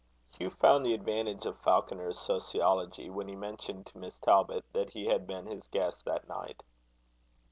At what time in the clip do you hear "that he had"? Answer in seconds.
4.73-5.27